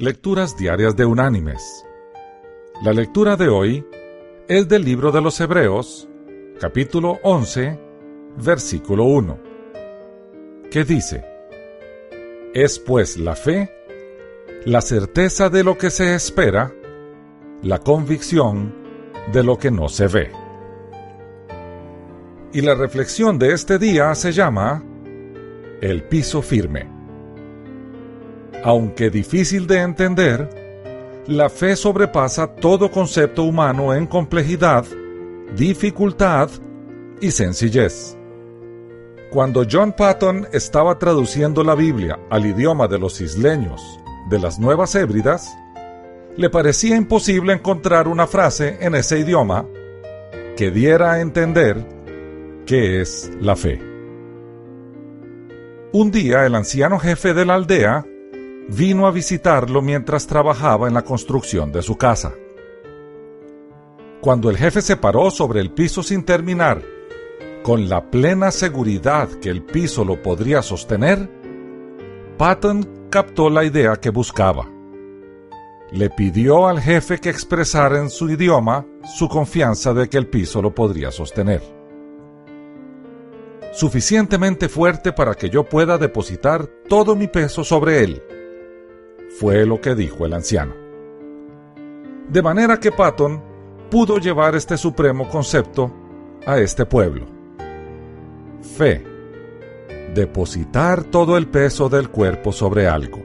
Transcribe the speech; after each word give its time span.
Lecturas 0.00 0.56
Diarias 0.56 0.94
de 0.94 1.04
Unánimes. 1.04 1.84
La 2.84 2.92
lectura 2.92 3.34
de 3.34 3.48
hoy 3.48 3.84
es 4.46 4.68
del 4.68 4.84
libro 4.84 5.10
de 5.10 5.20
los 5.20 5.40
Hebreos, 5.40 6.08
capítulo 6.60 7.18
11, 7.24 7.76
versículo 8.36 9.06
1, 9.06 9.40
que 10.70 10.84
dice, 10.84 11.24
Es 12.54 12.78
pues 12.78 13.18
la 13.18 13.34
fe, 13.34 13.72
la 14.64 14.82
certeza 14.82 15.50
de 15.50 15.64
lo 15.64 15.76
que 15.76 15.90
se 15.90 16.14
espera, 16.14 16.72
la 17.64 17.78
convicción 17.80 18.72
de 19.32 19.42
lo 19.42 19.58
que 19.58 19.72
no 19.72 19.88
se 19.88 20.06
ve. 20.06 20.30
Y 22.52 22.60
la 22.60 22.76
reflexión 22.76 23.36
de 23.36 23.52
este 23.52 23.80
día 23.80 24.14
se 24.14 24.30
llama 24.30 24.80
El 25.80 26.04
piso 26.04 26.40
firme 26.40 26.97
aunque 28.64 29.10
difícil 29.10 29.66
de 29.66 29.80
entender, 29.80 30.48
la 31.26 31.48
fe 31.50 31.76
sobrepasa 31.76 32.54
todo 32.54 32.90
concepto 32.90 33.44
humano 33.44 33.94
en 33.94 34.06
complejidad, 34.06 34.84
dificultad 35.56 36.48
y 37.20 37.30
sencillez. 37.30 38.16
Cuando 39.30 39.64
John 39.70 39.92
Patton 39.92 40.48
estaba 40.52 40.98
traduciendo 40.98 41.62
la 41.62 41.74
Biblia 41.74 42.18
al 42.30 42.46
idioma 42.46 42.88
de 42.88 42.98
los 42.98 43.20
isleños 43.20 43.82
de 44.30 44.38
las 44.38 44.58
Nuevas 44.58 44.94
Hébridas, 44.94 45.54
le 46.36 46.48
parecía 46.48 46.96
imposible 46.96 47.52
encontrar 47.52 48.08
una 48.08 48.26
frase 48.26 48.78
en 48.80 48.94
ese 48.94 49.18
idioma 49.18 49.66
que 50.56 50.70
diera 50.70 51.12
a 51.12 51.20
entender 51.20 51.84
qué 52.64 53.00
es 53.02 53.30
la 53.40 53.54
fe. 53.54 53.82
Un 55.92 56.10
día 56.10 56.46
el 56.46 56.54
anciano 56.54 56.98
jefe 56.98 57.34
de 57.34 57.44
la 57.44 57.54
aldea 57.54 58.06
vino 58.68 59.06
a 59.06 59.10
visitarlo 59.10 59.80
mientras 59.80 60.26
trabajaba 60.26 60.88
en 60.88 60.94
la 60.94 61.02
construcción 61.02 61.72
de 61.72 61.82
su 61.82 61.96
casa. 61.96 62.34
Cuando 64.20 64.50
el 64.50 64.56
jefe 64.56 64.82
se 64.82 64.96
paró 64.96 65.30
sobre 65.30 65.60
el 65.60 65.72
piso 65.72 66.02
sin 66.02 66.24
terminar, 66.24 66.82
con 67.62 67.88
la 67.88 68.10
plena 68.10 68.50
seguridad 68.50 69.28
que 69.40 69.48
el 69.48 69.62
piso 69.62 70.04
lo 70.04 70.22
podría 70.22 70.62
sostener, 70.62 71.30
Patton 72.36 73.08
captó 73.10 73.48
la 73.50 73.64
idea 73.64 73.96
que 73.96 74.10
buscaba. 74.10 74.68
Le 75.90 76.10
pidió 76.10 76.68
al 76.68 76.80
jefe 76.80 77.18
que 77.18 77.30
expresara 77.30 77.98
en 77.98 78.10
su 78.10 78.28
idioma 78.28 78.86
su 79.16 79.28
confianza 79.28 79.94
de 79.94 80.08
que 80.08 80.18
el 80.18 80.26
piso 80.26 80.60
lo 80.60 80.74
podría 80.74 81.10
sostener. 81.10 81.62
Suficientemente 83.72 84.68
fuerte 84.68 85.12
para 85.12 85.34
que 85.34 85.48
yo 85.48 85.64
pueda 85.64 85.96
depositar 85.96 86.66
todo 86.88 87.16
mi 87.16 87.28
peso 87.28 87.64
sobre 87.64 88.02
él, 88.02 88.22
fue 89.28 89.66
lo 89.66 89.80
que 89.80 89.94
dijo 89.94 90.26
el 90.26 90.32
anciano. 90.32 90.74
De 92.28 92.42
manera 92.42 92.78
que 92.78 92.92
Patton 92.92 93.42
pudo 93.90 94.18
llevar 94.18 94.54
este 94.54 94.76
supremo 94.76 95.28
concepto 95.28 95.92
a 96.46 96.58
este 96.58 96.86
pueblo. 96.86 97.26
Fe. 98.76 99.04
Depositar 100.14 101.04
todo 101.04 101.36
el 101.36 101.46
peso 101.48 101.88
del 101.88 102.08
cuerpo 102.10 102.52
sobre 102.52 102.88
algo. 102.88 103.24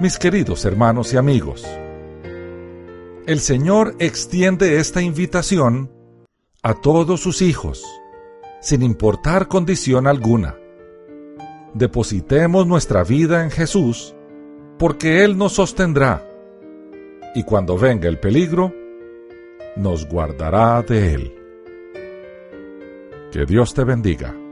Mis 0.00 0.18
queridos 0.18 0.64
hermanos 0.64 1.12
y 1.14 1.16
amigos, 1.16 1.64
el 3.26 3.40
Señor 3.40 3.94
extiende 4.00 4.78
esta 4.78 5.00
invitación 5.00 5.90
a 6.62 6.74
todos 6.74 7.20
sus 7.20 7.42
hijos, 7.42 7.84
sin 8.60 8.82
importar 8.82 9.48
condición 9.48 10.06
alguna 10.06 10.56
depositemos 11.74 12.66
nuestra 12.66 13.04
vida 13.04 13.42
en 13.42 13.50
Jesús, 13.50 14.14
porque 14.78 15.24
Él 15.24 15.36
nos 15.36 15.52
sostendrá, 15.52 16.26
y 17.34 17.42
cuando 17.42 17.76
venga 17.76 18.08
el 18.08 18.18
peligro, 18.18 18.72
nos 19.76 20.08
guardará 20.08 20.82
de 20.82 21.14
Él. 21.14 21.34
Que 23.32 23.44
Dios 23.44 23.74
te 23.74 23.82
bendiga. 23.84 24.43